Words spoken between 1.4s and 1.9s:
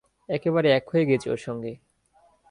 সঙ্গে।